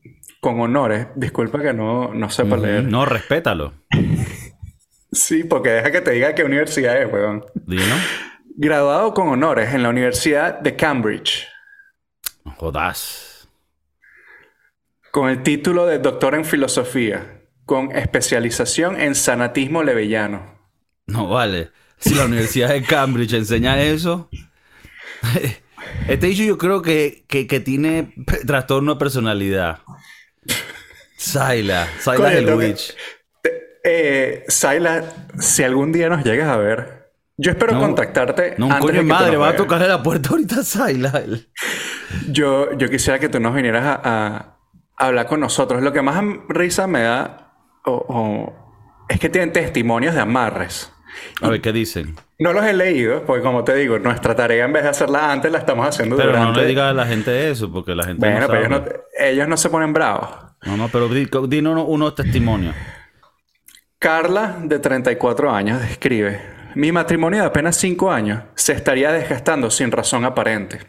[0.42, 1.10] con honores.
[1.16, 2.86] Disculpa que no, no sepa leer.
[2.86, 3.74] No, respétalo.
[5.12, 7.46] Sí, porque deja que te diga qué universidad es, weón.
[7.54, 7.96] Dino.
[8.58, 11.48] Graduado con honores en la Universidad de Cambridge,
[12.58, 13.48] Jodas.
[15.12, 20.60] con el título de doctor en filosofía, con especialización en sanatismo levellano.
[21.06, 21.70] No vale.
[22.00, 24.30] Si la Universidad de Cambridge enseña eso.
[26.08, 28.14] Este dicho yo creo que, que, que tiene
[28.46, 29.80] trastorno de personalidad.
[31.18, 31.88] Saila.
[32.00, 32.96] Saila es el que- witch.
[33.84, 35.04] Eh, Saila,
[35.40, 38.56] si algún día nos llegas a ver, yo espero No, contactarte.
[38.58, 41.24] No, antes coño de que madre, va a tocarle la puerta ahorita a Saila.
[42.30, 44.56] Yo, yo quisiera que tú nos vinieras a, a
[44.98, 45.84] hablar con nosotros.
[45.84, 47.54] Lo que más risa me da
[49.08, 50.92] es que tienen testimonios de amarres.
[51.42, 52.16] A ver qué dicen.
[52.40, 55.52] No los he leído, porque como te digo, nuestra tarea en vez de hacerla antes,
[55.52, 56.52] la estamos haciendo Pero durante.
[56.52, 58.86] no le digas a la gente eso, porque la gente Bueno, no pero ellos no,
[59.26, 60.30] ellos no se ponen bravos.
[60.66, 62.76] No, no, pero di- dinos uno- unos testimonios.
[64.00, 66.42] Carla, de 34 años, describe:
[66.76, 70.80] Mi matrimonio de apenas 5 años se estaría desgastando sin razón aparente.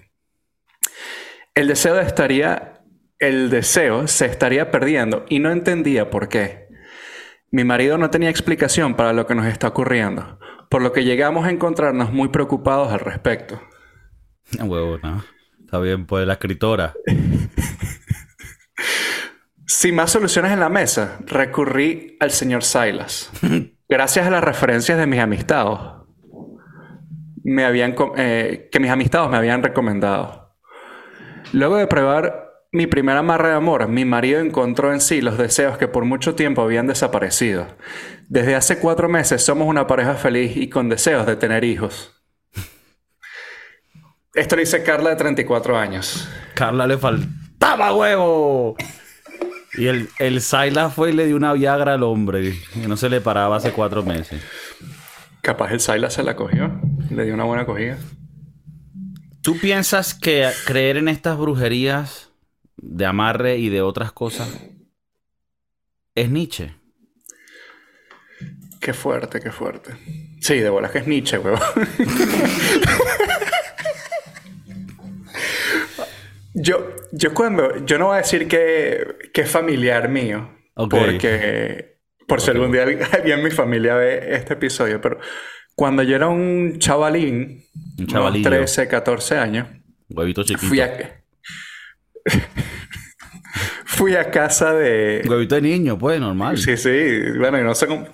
[1.54, 2.72] El deseo estaría.
[3.18, 6.65] El deseo se estaría perdiendo y no entendía por qué.
[7.50, 11.46] Mi marido no tenía explicación para lo que nos está ocurriendo, por lo que llegamos
[11.46, 13.60] a encontrarnos muy preocupados al respecto.
[14.58, 15.24] Ah, Huevo, no.
[15.60, 16.94] Está bien, pues la escritora.
[19.66, 23.30] Sin más soluciones en la mesa, recurrí al señor Silas.
[23.88, 25.78] Gracias a las referencias de mis amistades,
[27.42, 30.56] me habían, eh, que mis amistades me habían recomendado.
[31.52, 35.78] Luego de probar mi primer amarre de amor, mi marido encontró en sí los deseos
[35.78, 37.66] que por mucho tiempo habían desaparecido.
[38.28, 42.12] Desde hace cuatro meses somos una pareja feliz y con deseos de tener hijos.
[44.34, 46.28] Esto lo dice Carla de 34 años.
[46.54, 48.76] Carla le faltaba huevo.
[49.78, 52.54] Y el, el fue y le dio una Viagra al hombre.
[52.74, 54.42] Que no se le paraba hace cuatro meses.
[55.40, 57.96] Capaz el Silas se la cogió, le dio una buena cogida.
[59.42, 62.25] ¿Tú piensas que creer en estas brujerías
[62.76, 64.48] de amarre y de otras cosas
[66.14, 66.74] es Nietzsche?
[68.80, 69.96] Qué fuerte, qué fuerte.
[70.40, 71.58] Sí, de bolas que es Nietzsche, weón.
[76.54, 77.84] yo, yo cuando...
[77.84, 80.50] Yo no voy a decir que, que es familiar mío.
[80.74, 80.90] Ok.
[80.90, 81.96] Porque...
[82.28, 85.00] Por si algún día alguien en mi familia ve este episodio.
[85.00, 85.18] Pero
[85.74, 87.64] cuando yo era un chavalín...
[87.74, 88.50] Un unos chavalillo.
[88.50, 89.68] 13, 14 años.
[90.08, 90.66] Huevito chiquito.
[90.66, 91.24] Fui a...
[93.84, 95.24] fui a casa de...
[95.28, 96.58] Huevito de niño, pues, normal.
[96.58, 98.06] Sí, sí, bueno, y no sé cómo...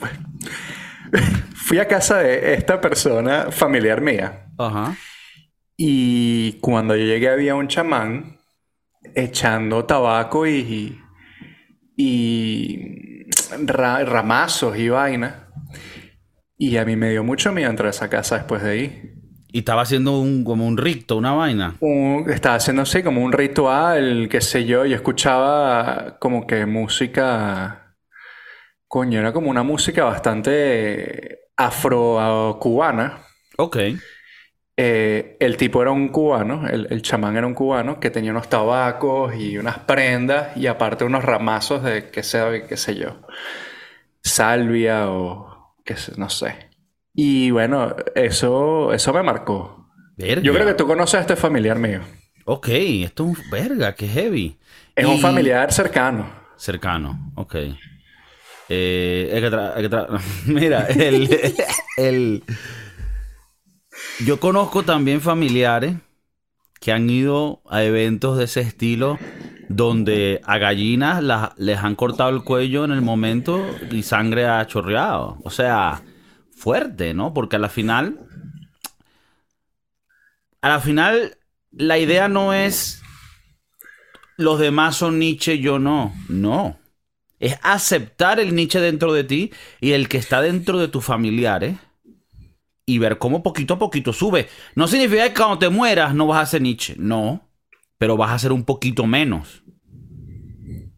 [1.55, 4.47] Fui a casa de esta persona familiar mía.
[4.59, 4.97] Ajá.
[5.77, 8.39] Y cuando yo llegué había un chamán
[9.15, 11.01] echando tabaco y,
[11.97, 13.27] y
[13.67, 15.49] ra- ramazos y vaina.
[16.59, 19.12] Y a mí me dio mucho miedo entrar a esa casa después de ahí.
[19.53, 21.77] Y estaba haciendo un, como un ricto, una vaina.
[21.81, 24.85] Un- estaba haciendo así como un ritual, qué sé yo.
[24.87, 27.97] Yo escuchaba como que música...
[28.89, 33.19] Coño, era como una música bastante afro-cubana.
[33.59, 33.77] Ok.
[34.77, 38.49] Eh, el tipo era un cubano, el, el chamán era un cubano que tenía unos
[38.49, 43.21] tabacos y unas prendas y aparte unos ramazos de qué sé, qué sé yo,
[44.23, 46.72] salvia o qué sé, no sé.
[47.15, 49.89] Y bueno, eso, eso me marcó.
[50.17, 50.43] Verga.
[50.43, 52.01] Yo creo que tú conoces a este familiar mío.
[52.45, 53.51] Ok, esto es un...
[53.51, 54.59] Verga, qué heavy.
[54.95, 56.31] Es un familiar cercano.
[56.57, 57.55] Cercano, ok.
[58.69, 61.29] Eh, hay que tra- hay que tra- Mira, el,
[61.97, 62.43] el-
[64.25, 65.97] Yo conozco también familiares
[66.81, 69.19] que han ido a eventos de ese estilo
[69.69, 74.67] donde a gallinas las- les han cortado el cuello en el momento y sangre ha
[74.67, 75.39] chorreado.
[75.45, 76.03] O sea,
[76.63, 77.35] fuerte, ¿no?
[77.35, 78.21] Porque a la final...
[80.61, 81.39] A la final,
[81.73, 83.03] la idea no es
[84.37, 86.15] los demás son Nietzsche, yo no.
[86.29, 86.79] No.
[87.39, 91.77] Es aceptar el Nietzsche dentro de ti y el que está dentro de tus familiares
[92.87, 94.49] y ver cómo poquito a poquito sube.
[94.75, 96.95] No significa que cuando te mueras no vas a ser Nietzsche.
[96.97, 97.49] No.
[97.99, 99.63] Pero vas a ser un poquito menos.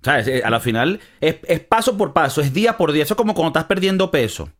[0.02, 0.28] ¿Sabes?
[0.28, 3.04] Eh, A la final es, es paso por paso, es día por día.
[3.04, 4.50] Eso es como cuando estás perdiendo peso.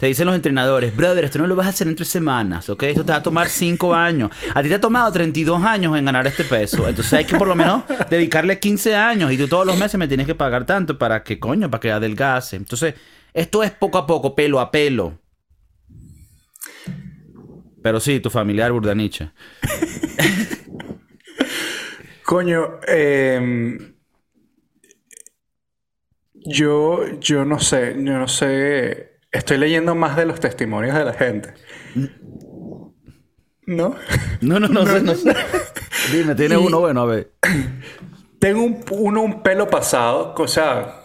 [0.00, 2.84] Te dicen los entrenadores, brother, esto no lo vas a hacer en tres semanas, ¿ok?
[2.84, 4.30] Esto te va a tomar cinco años.
[4.54, 6.88] A ti te ha tomado 32 años en ganar este peso.
[6.88, 10.08] Entonces hay que por lo menos dedicarle 15 años y tú todos los meses me
[10.08, 12.56] tienes que pagar tanto para que, coño, para que adelgase.
[12.56, 12.94] Entonces,
[13.34, 15.18] esto es poco a poco, pelo a pelo.
[17.82, 19.32] Pero sí, tu familiar Burdaniche.
[22.24, 23.96] Coño, em,
[26.32, 29.19] yo, yo no sé, yo no sé.
[29.32, 31.54] Estoy leyendo más de los testimonios de la gente.
[33.66, 33.94] ¿No?
[34.40, 35.34] No, no, no, sé, no sé.
[36.12, 37.02] Dime, ¿tienes Y- uno bueno?
[37.02, 37.32] A ver.
[38.38, 41.02] Tengo un, uno un pelo pasado, o sea,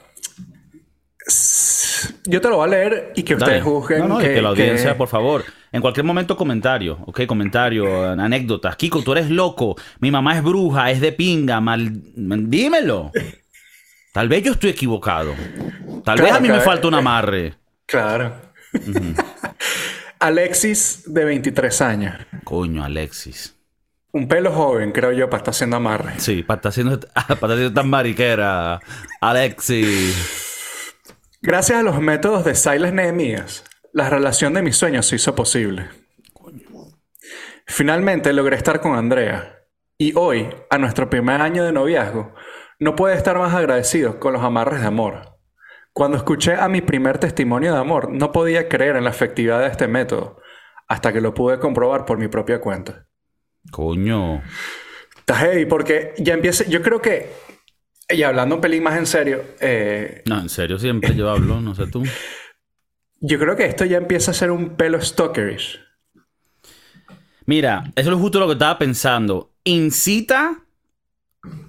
[2.25, 3.61] yo te lo voy a leer y que ustedes Dale.
[3.61, 5.43] juzguen No, no, y que, la audiencia, que- por favor.
[5.71, 7.25] En cualquier momento, comentario, ¿ok?
[7.25, 8.77] Comentario, anécdotas.
[8.77, 9.75] Kiko, tú eres loco.
[9.99, 11.59] Mi mamá es bruja, es de pinga.
[11.59, 11.91] Mal...
[12.15, 13.11] Dímelo.
[14.13, 15.33] Tal vez yo estoy equivocado.
[16.05, 17.55] Tal vez a mí me falta un amarre.
[17.85, 18.33] Claro.
[20.19, 22.15] Alexis, de 23 años.
[22.43, 23.55] Coño, Alexis.
[24.11, 26.19] Un pelo joven, creo yo, para estar haciendo amarre.
[26.19, 28.79] Sí, para estar haciendo, para estar haciendo tan mariquera.
[29.21, 30.15] Alexis.
[31.41, 35.89] Gracias a los métodos de Silas Nehemías, la relación de mis sueños se hizo posible.
[37.67, 39.63] Finalmente logré estar con Andrea.
[39.97, 42.33] Y hoy, a nuestro primer año de noviazgo,
[42.79, 45.34] no puedo estar más agradecido con los amarres de amor.
[45.95, 49.67] Cuando escuché a mi primer testimonio de amor, no podía creer en la efectividad de
[49.67, 50.41] este método,
[50.89, 53.07] hasta que lo pude comprobar por mi propia cuenta.
[53.71, 54.43] Coño.
[55.15, 57.31] Está heavy porque ya empieza, yo creo que,
[58.09, 61.73] y hablando un pelín más en serio, eh, No, en serio, siempre yo hablo, no
[61.73, 62.03] sé tú.
[63.21, 65.79] yo creo que esto ya empieza a ser un pelo stalkerish.
[67.45, 69.53] Mira, eso es justo lo que estaba pensando.
[69.63, 70.64] Incita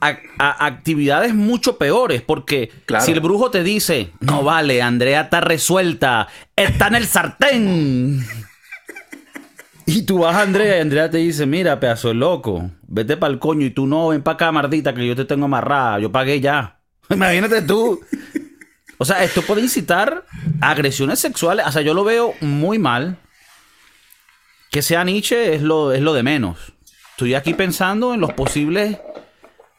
[0.00, 3.04] a, a actividades mucho peores, porque Claro.
[3.04, 8.26] si el brujo te dice, no vale, Andrea está resuelta, está en el sartén.
[9.88, 13.32] Y tú vas a Andrea y Andrea te dice, mira, pedazo de loco, vete para
[13.32, 16.10] el coño y tú no, ven para acá, mardita, que yo te tengo amarrada, yo
[16.10, 16.80] pagué ya.
[17.08, 18.00] Imagínate tú.
[18.98, 20.24] O sea, esto puede incitar
[20.60, 21.64] a agresiones sexuales.
[21.68, 23.18] O sea, yo lo veo muy mal.
[24.72, 26.72] Que sea Nietzsche es lo, es lo de menos.
[27.12, 28.98] Estoy aquí pensando en los posibles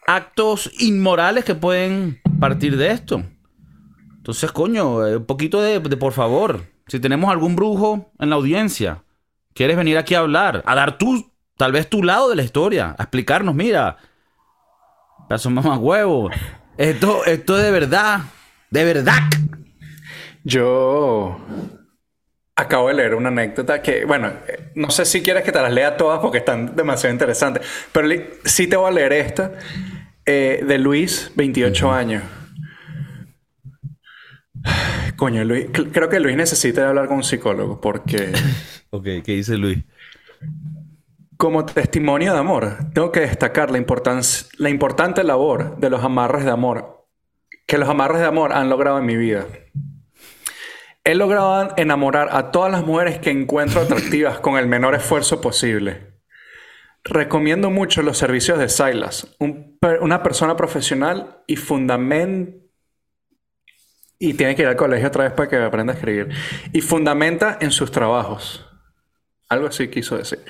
[0.08, 3.22] actos inmorales que pueden partir de esto.
[4.16, 6.62] Entonces, coño, eh, un poquito de, de por favor.
[6.86, 9.04] Si tenemos algún brujo en la audiencia,
[9.52, 12.96] quieres venir aquí a hablar, a dar tu, tal vez tu lado de la historia,
[12.98, 13.98] a explicarnos, mira,
[15.28, 16.30] pedazo mamá huevo,
[16.78, 18.20] esto, esto es de verdad,
[18.70, 19.20] de verdad.
[20.42, 21.38] Yo
[22.56, 24.32] acabo de leer una anécdota que, bueno,
[24.74, 28.08] no sé si quieres que te las lea todas porque están demasiado interesantes, pero
[28.44, 29.52] sí te voy a leer esta
[30.30, 32.22] eh, de Luis, 28 años.
[35.16, 38.32] Coño, Luis, creo que Luis necesita hablar con un psicólogo porque
[38.90, 39.78] Ok, ¿qué dice Luis?
[41.36, 43.82] Como testimonio de amor, tengo que destacar la,
[44.58, 47.06] la importante labor de los amarres de amor
[47.66, 49.46] que los amarres de amor han logrado en mi vida.
[51.04, 56.17] He logrado enamorar a todas las mujeres que encuentro atractivas con el menor esfuerzo posible.
[57.08, 59.68] Recomiendo mucho los servicios de Silas, un
[60.00, 62.52] una persona profesional y fundamenta
[64.20, 66.28] y tiene que ir al colegio otra vez para que aprenda a escribir.
[66.72, 68.66] Y fundamenta en sus trabajos.
[69.48, 70.40] Algo así quiso decir.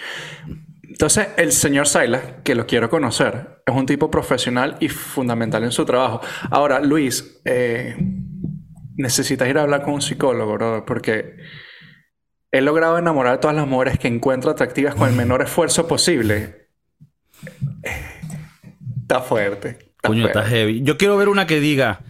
[0.82, 5.70] Entonces, el señor Silas, que lo quiero conocer, es un tipo profesional y fundamental en
[5.70, 6.22] su trabajo.
[6.50, 7.94] Ahora, Luis, eh,
[8.96, 11.36] necesitas ir a hablar con un psicólogo, brother, porque
[12.52, 16.68] he logrado enamorar a todas las mujeres que encuentro atractivas con el menor esfuerzo posible.
[19.02, 19.68] Está fuerte.
[19.96, 20.82] está Coño, está heavy.
[20.82, 22.00] Yo quiero ver una que diga: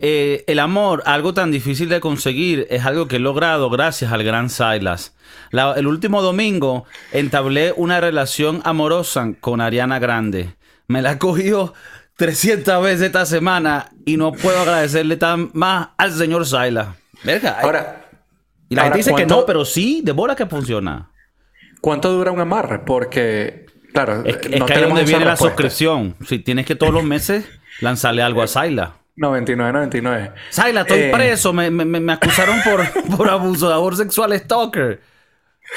[0.00, 4.22] eh, El amor, algo tan difícil de conseguir, es algo que he logrado gracias al
[4.22, 5.14] gran Silas.
[5.50, 10.54] La- el último domingo entablé una relación amorosa con Ariana Grande.
[10.86, 11.72] Me la cogió
[12.16, 16.88] 300 veces esta semana y no puedo agradecerle tan más al señor Silas.
[17.22, 18.03] Verga, Ahora,
[18.68, 21.10] y la ahora, gente dice que ¿cuánto- no, pero sí, de bola que funciona.
[21.80, 22.78] ¿cuánto dura un amarre?
[22.80, 26.16] Porque, claro, Es, que- es no que ahí es donde viene la suscripción.
[26.26, 27.46] Si tienes que todos los meses
[27.80, 28.90] lanzarle algo a Silas.
[29.16, 30.32] 99.99.
[30.50, 31.52] Saila, estoy Eh, preso.
[31.52, 32.82] Me, me- me- me acusaron por,
[33.16, 35.00] por abusador sexual stalker.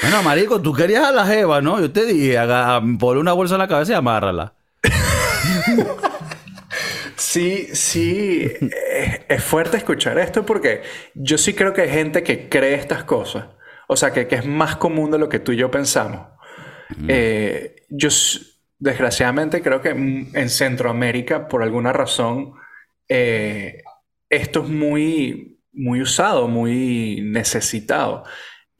[0.02, 1.80] Bueno, marico, tú querías a la jeva, ¿no?
[1.80, 4.54] Yo te dije, haga, ponle una bolsa en la cabeza y amárrala.
[7.18, 10.82] Sí, sí, eh, es fuerte escuchar esto porque
[11.14, 13.46] yo sí creo que hay gente que cree estas cosas.
[13.88, 16.28] O sea, que, que es más común de lo que tú y yo pensamos.
[17.08, 18.08] Eh, yo,
[18.78, 22.54] desgraciadamente, creo que en Centroamérica, por alguna razón,
[23.08, 23.82] eh,
[24.28, 28.24] esto es muy, muy usado, muy necesitado.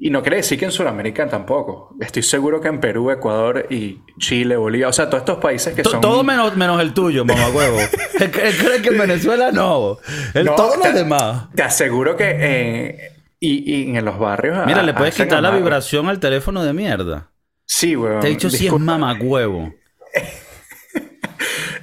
[0.01, 1.97] Y no quiere decir que en Sudamérica tampoco.
[2.01, 5.83] Estoy seguro que en Perú, Ecuador y Chile, Bolivia, o sea, todos estos países que
[5.83, 6.01] son...
[6.01, 7.79] Todo menos, menos el tuyo, mamá huevo.
[8.21, 9.99] él, cree que en Venezuela no.
[10.35, 11.49] El, No, todos los te- demás.
[11.53, 14.65] Te aseguro que eh, y, y en los barrios.
[14.67, 17.31] Mira, le puedes quitar la vibración al teléfono de mierda.
[17.65, 18.21] Sí, weón.
[18.21, 19.75] Te he dicho si es mamá huevo.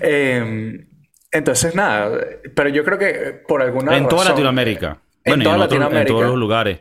[0.02, 0.86] Eh,
[1.32, 2.20] entonces, nada.
[2.56, 4.98] Pero yo creo que por alguna En toda razón- Latinoamérica.
[5.24, 6.14] En Bueno, toda en, otro- en Latinoamérica.
[6.14, 6.80] todos los lugares.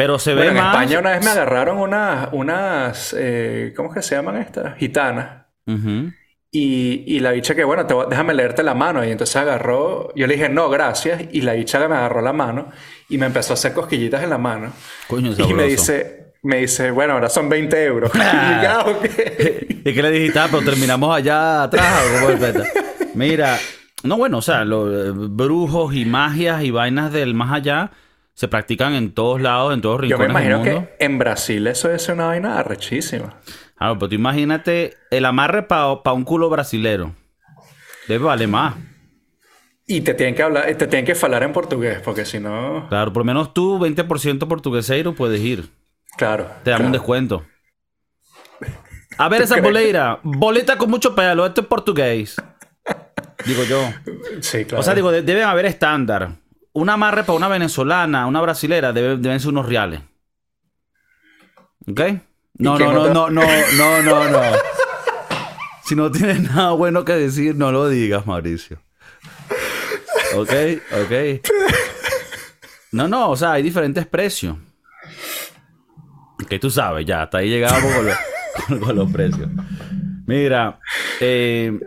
[0.00, 0.74] Pero se Bueno, ve en más.
[0.74, 4.74] España una vez me agarraron unas, unas eh, ¿cómo es que se llaman estas?
[4.78, 5.44] Gitanas.
[5.66, 6.10] Ujú.
[6.50, 9.04] Y, y la bicha que, bueno, te déjame leerte la mano.
[9.04, 11.24] Y entonces agarró, yo le dije, no, gracias.
[11.32, 12.70] Y la bicha me agarró la mano
[13.10, 14.72] y me empezó a hacer cosquillitas en la mano.
[15.06, 15.54] Coño, Y sabroso.
[15.54, 18.10] me dice, me dice, bueno, ahora son 20 euros.
[18.14, 19.04] y "Ah, ok".
[19.84, 20.38] ¿Y qué le dijiste?
[20.38, 22.02] Ah, pero terminamos allá atrás.
[23.14, 23.58] Mira,
[24.02, 27.90] no, bueno, o sea, los eh, brujos y magias y vainas del más allá
[28.40, 30.88] se practican en todos lados, en todos los Yo me rincones del imagino mundo.
[30.98, 33.38] que en Brasil eso es una vaina arrechísima.
[33.76, 37.14] Claro, pero tú imagínate el amarre para un culo brasilero.
[38.08, 38.76] Debe valer más.
[39.86, 43.12] Y te tienen que hablar, te tienen que hablar en portugués, porque si no, Claro,
[43.12, 45.68] por lo menos tú, 20% portugueseiro, puedes ir.
[46.16, 46.48] claro.
[46.64, 47.44] Te damos un descuento.
[49.18, 49.64] A ver esa crees?
[49.64, 50.18] boleira.
[50.22, 51.44] Boleta con mucho pelo.
[51.44, 52.36] Esto es portugués.
[53.44, 53.82] Digo yo.
[54.40, 54.80] Sí, claro.
[54.80, 56.30] O sea, digo, de- deben haber estándar.
[56.72, 60.00] Un amarre para una venezolana, una brasilera, debe- deben ser unos reales.
[61.88, 62.00] ¿Ok?
[62.58, 63.42] No, no, no, no, no,
[63.76, 64.42] no, no, no.
[65.84, 68.80] Si no tienes nada bueno que decir, no lo digas, Mauricio.
[70.36, 70.52] ¿Ok?
[71.02, 71.46] ¿Ok?
[72.92, 74.56] No, no, o sea, hay diferentes precios.
[76.48, 78.16] Que tú sabes, ya, hasta ahí llegamos con, los-
[78.68, 79.48] con- con los precios.
[80.26, 80.78] Mira,
[81.20, 81.78] eh,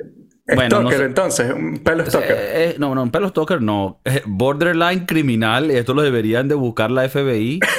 [0.45, 2.31] bueno, no Stalker, sé- entonces, un pelo stalker.
[2.35, 4.01] eh, eh, no, no, un pelo stalker no.
[4.05, 7.59] Eh, borderline criminal, esto lo deberían de buscar la FBI.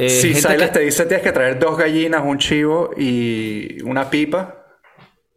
[0.00, 4.08] Eh, si Silas que- te dice tienes que traer dos gallinas, un chivo y una
[4.10, 4.64] pipa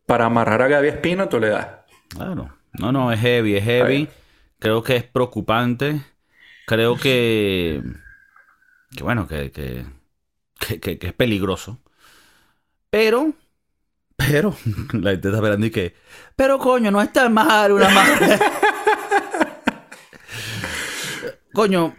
[0.06, 1.68] para amarrar a Gaby Espino, tú le das.
[2.10, 2.56] Claro.
[2.74, 4.08] No, no, es heavy, es heavy.
[4.60, 6.02] Creo que es preocupante.
[6.68, 7.82] Creo que.
[8.96, 9.84] Que bueno, que, que-
[10.80, 11.80] que es peligroso.
[12.92, 13.34] Pero.
[14.30, 14.56] Pero.
[14.94, 15.96] La gente está esperando y que.
[16.36, 18.40] Pero coño, no es tan mal una madre.
[21.54, 21.96] coño.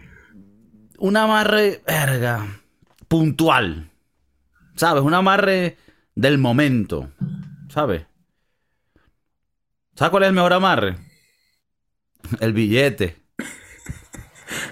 [0.99, 1.81] Un amarre.
[1.85, 2.47] Verga.
[3.07, 3.89] Puntual.
[4.75, 5.03] ¿Sabes?
[5.03, 5.77] Un amarre
[6.15, 7.11] del momento.
[7.69, 8.05] ¿Sabes?
[9.95, 10.95] ¿Sabes cuál es el mejor amarre?
[12.39, 13.17] El billete.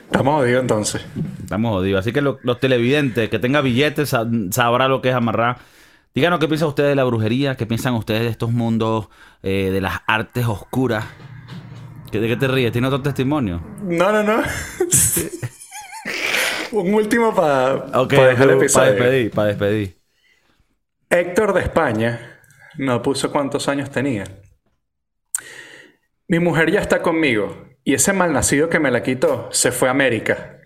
[0.05, 1.05] Estamos jodidos entonces.
[1.43, 1.99] Estamos jodidos.
[2.01, 5.57] Así que lo- los televidentes que tengan billetes sa- sabrá lo que es amarrar.
[6.13, 9.07] Díganos qué piensan ustedes de la brujería, qué piensan ustedes de estos mundos
[9.43, 11.05] eh, de las artes oscuras.
[12.11, 12.71] ¿Qué- ¿De qué te ríes?
[12.73, 13.61] ¿Tiene otro testimonio?
[13.83, 14.43] No, no, no.
[16.73, 18.91] un último para dejar el para episodio.
[18.93, 19.97] despedir, para despedir.
[21.09, 22.39] Héctor de España
[22.77, 24.23] no puso cuántos años tenía.
[26.27, 29.91] Mi mujer ya está conmigo y ese malnacido que me la quitó se fue a
[29.91, 30.57] América.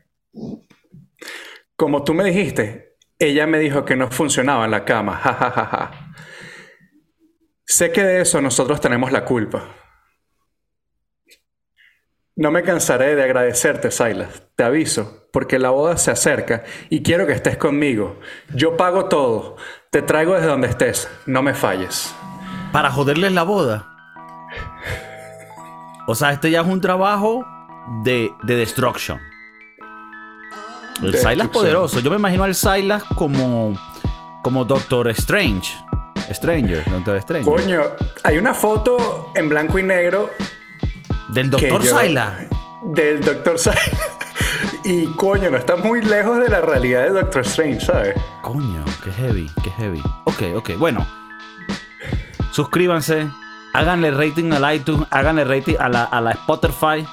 [1.75, 2.84] Como tú me dijiste,
[3.19, 5.15] ella me dijo que no funcionaba en la cama.
[5.17, 5.91] Ja.
[7.65, 9.63] Sé que de eso nosotros tenemos la culpa.
[12.35, 14.43] No me cansaré de agradecerte, Silas.
[14.55, 18.19] Te aviso, porque la boda se acerca y quiero que estés conmigo.
[18.53, 19.55] Yo pago todo.
[19.89, 21.09] Te traigo desde donde estés.
[21.25, 22.13] No me falles.
[22.71, 23.89] Para joderles la boda.
[26.07, 27.45] O sea, este ya es un trabajo
[28.03, 29.19] de, de destruction.
[31.03, 31.99] El De Silas poderoso.
[31.99, 33.73] Yo me imagino al Silas como,
[34.41, 35.73] como Doctor Strange.
[36.31, 37.45] Stranger, Doctor Strange.
[37.49, 37.81] Coño,
[38.23, 40.31] hay una foto en blanco y negro
[41.29, 42.33] Del Doctor yo- Silas.
[42.83, 43.79] Del Doctor Silas.
[44.87, 48.13] Y coño, no está muy lejos de la realidad de Doctor Strange, ¿sabes?
[48.43, 49.99] Coño, qué heavy, qué heavy.
[50.25, 51.07] Ok, ok, bueno.
[52.51, 53.27] Suscríbanse,
[53.73, 57.03] háganle rating al iTunes, háganle rating a la, a la Spotify.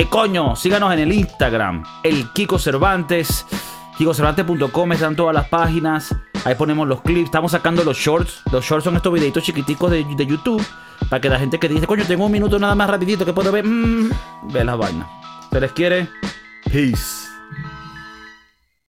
[0.00, 3.44] Y coño, síganos en el Instagram, el Kiko Cervantes.
[3.98, 6.16] KikoCervantes.com están todas las páginas.
[6.46, 7.26] Ahí ponemos los clips.
[7.26, 8.40] Estamos sacando los shorts.
[8.50, 10.66] Los shorts son estos videitos chiquiticos de, de YouTube.
[11.10, 13.52] Para que la gente que dice, coño, tengo un minuto nada más rapidito que puedo
[13.52, 13.62] ver.
[13.66, 14.10] mm,
[14.44, 15.06] ve las vainas.
[15.52, 16.08] Se les quiere.
[16.72, 17.29] Peace.